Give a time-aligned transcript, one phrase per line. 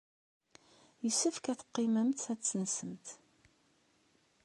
[1.05, 3.07] Yessefk ad teqqimemt ad tensemt.